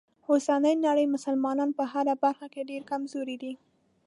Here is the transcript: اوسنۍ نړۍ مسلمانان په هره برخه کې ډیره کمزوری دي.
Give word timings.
اوسنۍ 0.31 0.73
نړۍ 0.85 1.05
مسلمانان 1.15 1.69
په 1.77 1.83
هره 1.91 2.13
برخه 2.23 2.47
کې 2.53 2.67
ډیره 2.69 2.85
کمزوری 2.91 3.35
دي. 3.43 3.53